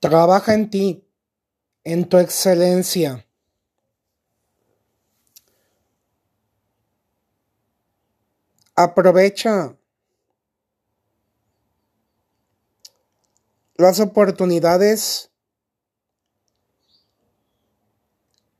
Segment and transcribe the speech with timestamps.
[0.00, 1.06] Trabaja en ti,
[1.84, 3.26] en tu excelencia.
[8.74, 9.76] Aprovecha
[13.74, 15.30] las oportunidades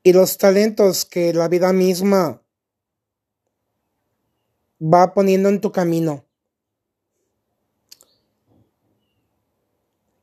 [0.03, 2.43] y los talentos que la vida misma
[4.79, 6.27] va poniendo en tu camino.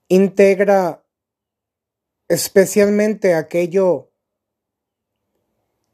[0.09, 1.03] Integra
[2.27, 4.11] especialmente aquello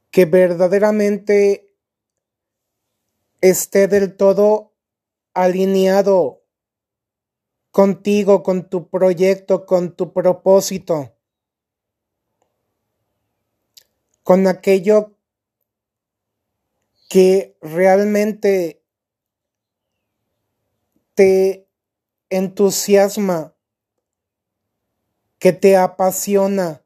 [0.10, 1.76] que verdaderamente
[3.42, 4.74] esté del todo
[5.34, 6.44] alineado
[7.72, 11.16] contigo, con tu proyecto, con tu propósito,
[14.22, 15.18] con aquello
[17.10, 18.84] que realmente
[21.16, 21.68] te
[22.30, 23.53] entusiasma
[25.44, 26.86] que te apasiona,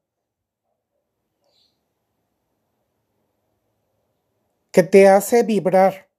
[4.71, 6.09] que te hace vibrar,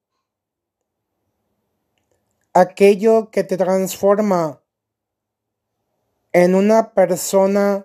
[2.53, 4.62] aquello que te transforma
[6.31, 7.85] en una persona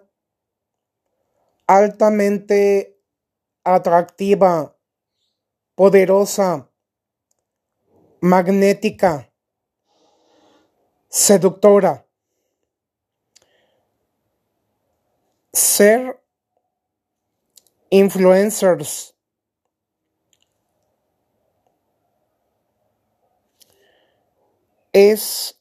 [1.66, 3.02] altamente
[3.64, 4.77] atractiva,
[5.73, 6.70] poderosa,
[8.22, 9.33] magnética,
[11.09, 12.05] seductora.
[15.53, 16.19] Ser
[17.91, 19.13] influencers
[24.91, 25.59] es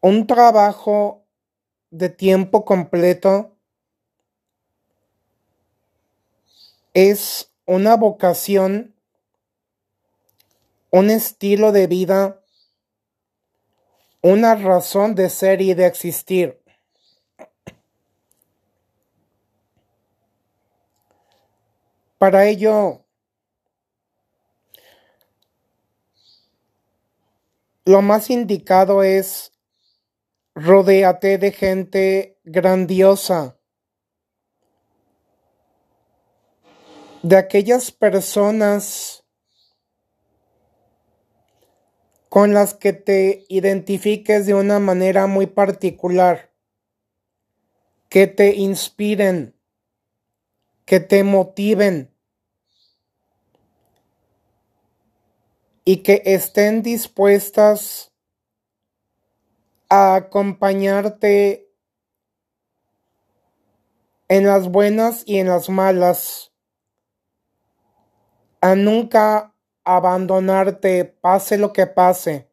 [0.00, 1.24] un trabajo
[1.90, 3.56] de tiempo completo,
[6.92, 8.94] es una vocación,
[10.90, 12.44] un estilo de vida,
[14.20, 16.63] una razón de ser y de existir.
[22.24, 23.04] Para ello,
[27.84, 29.52] lo más indicado es
[30.54, 33.58] rodéate de gente grandiosa,
[37.22, 39.26] de aquellas personas
[42.30, 46.54] con las que te identifiques de una manera muy particular,
[48.08, 49.54] que te inspiren,
[50.86, 52.13] que te motiven,
[55.84, 58.12] y que estén dispuestas
[59.88, 61.70] a acompañarte
[64.28, 66.52] en las buenas y en las malas,
[68.60, 72.50] a nunca abandonarte pase lo que pase.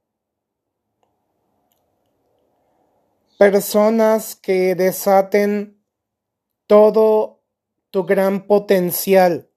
[3.38, 5.82] Personas que desaten
[6.68, 7.42] todo
[7.90, 9.51] tu gran potencial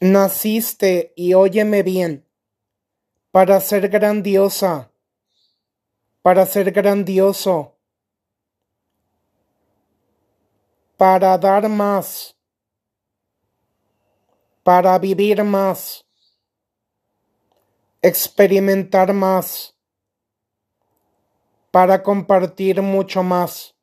[0.00, 2.24] Naciste, y óyeme bien,
[3.32, 4.92] para ser grandiosa,
[6.22, 7.76] para ser grandioso,
[10.96, 12.36] para dar más,
[14.62, 16.06] para vivir más,
[18.00, 19.76] experimentar más,
[21.72, 23.77] para compartir mucho más.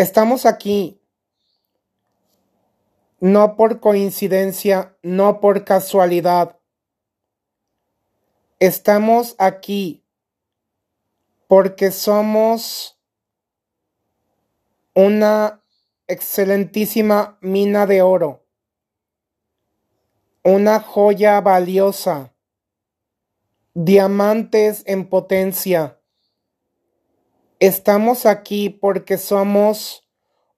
[0.00, 0.98] Estamos aquí
[3.20, 6.58] no por coincidencia, no por casualidad.
[8.60, 10.02] Estamos aquí
[11.48, 12.98] porque somos
[14.94, 15.62] una
[16.06, 18.46] excelentísima mina de oro,
[20.42, 22.32] una joya valiosa,
[23.74, 25.99] diamantes en potencia
[27.60, 30.08] Estamos aquí porque somos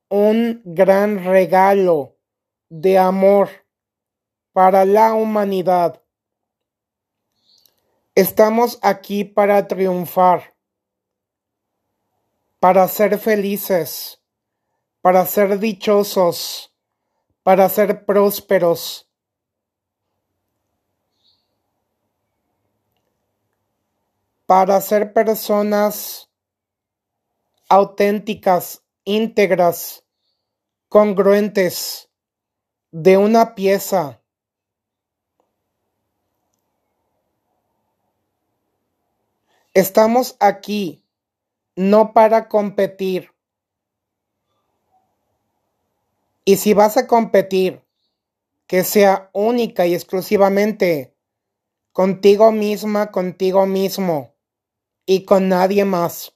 [0.09, 2.17] un gran regalo
[2.69, 3.49] de amor
[4.53, 6.01] para la humanidad.
[8.15, 10.55] Estamos aquí para triunfar,
[12.61, 14.23] para ser felices,
[15.01, 16.73] para ser dichosos,
[17.43, 19.09] para ser prósperos.
[24.45, 26.32] para ser personas
[27.73, 30.05] auténticas, íntegras,
[30.91, 32.11] congruentes
[32.91, 34.21] de una pieza.
[39.73, 41.03] Estamos aquí
[41.75, 43.31] no para competir.
[46.45, 47.81] Y si vas a competir,
[48.67, 51.17] que sea única y exclusivamente
[51.93, 54.35] contigo misma, contigo mismo
[55.07, 56.35] y con nadie más.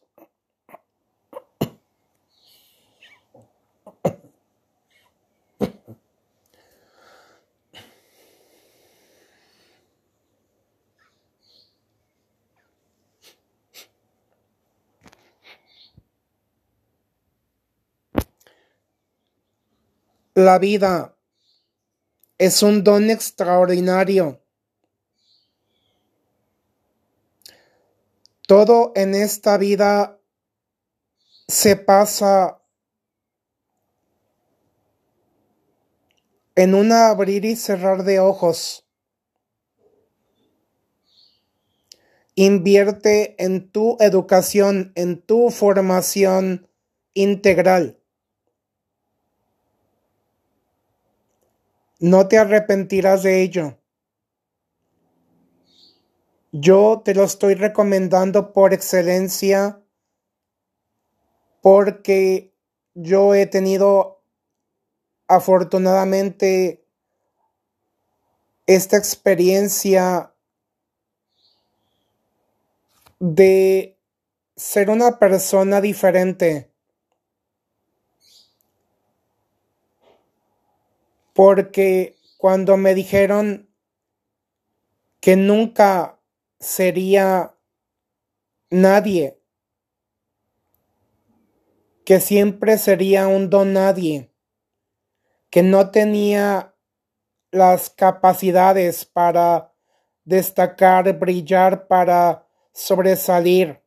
[20.38, 21.16] La vida
[22.36, 24.42] es un don extraordinario.
[28.46, 30.20] Todo en esta vida
[31.48, 32.62] se pasa
[36.54, 38.86] en un abrir y cerrar de ojos.
[42.34, 46.68] Invierte en tu educación, en tu formación
[47.14, 47.98] integral.
[51.98, 53.78] No te arrepentirás de ello.
[56.52, 59.82] Yo te lo estoy recomendando por excelencia
[61.62, 62.54] porque
[62.94, 64.22] yo he tenido
[65.26, 66.86] afortunadamente
[68.66, 70.32] esta experiencia
[73.18, 73.98] de
[74.56, 76.72] ser una persona diferente.
[81.36, 83.68] Porque cuando me dijeron
[85.20, 86.18] que nunca
[86.58, 87.54] sería
[88.70, 89.38] nadie,
[92.06, 94.32] que siempre sería un don nadie,
[95.50, 96.74] que no tenía
[97.50, 99.74] las capacidades para
[100.24, 103.82] destacar, brillar, para sobresalir,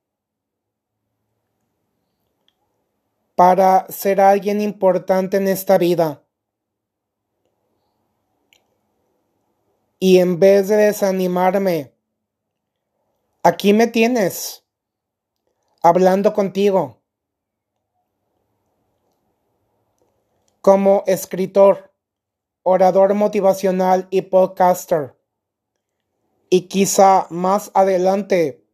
[3.34, 6.24] para ser alguien importante en esta vida.
[10.00, 11.94] Y en vez de desanimarme,
[13.44, 14.64] aquí me tienes,
[15.84, 17.02] hablando contigo.
[20.62, 21.94] Como escritor,
[22.64, 25.16] orador motivacional y podcaster.
[26.50, 28.66] Y quizá más adelante,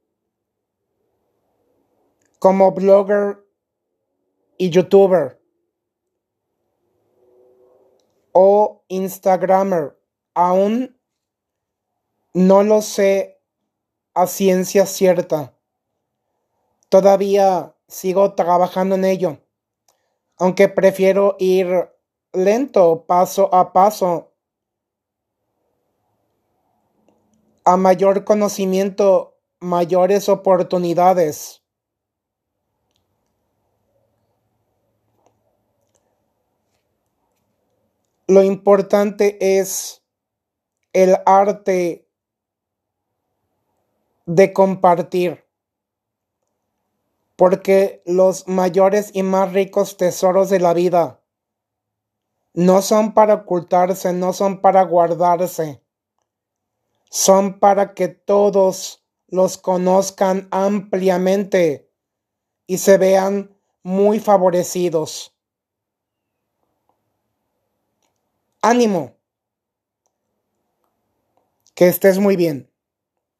[2.40, 3.44] como blogger
[4.58, 5.42] y youtuber.
[8.32, 9.98] O instagramer.
[10.34, 10.95] Aún
[12.36, 13.42] no lo sé
[14.14, 15.54] a ciencia cierta.
[16.90, 19.40] Todavía sigo trabajando en ello,
[20.38, 21.90] aunque prefiero ir
[22.34, 24.34] lento, paso a paso,
[27.64, 31.64] a mayor conocimiento, mayores oportunidades.
[38.28, 40.04] Lo importante es
[40.92, 42.05] el arte
[44.26, 45.46] de compartir.
[47.36, 51.22] Porque los mayores y más ricos tesoros de la vida
[52.54, 55.82] no son para ocultarse, no son para guardarse,
[57.10, 61.92] son para que todos los conozcan ampliamente
[62.68, 65.36] y se vean muy favorecidos.
[68.62, 69.16] Ánimo.
[71.76, 72.72] Que estés muy bien.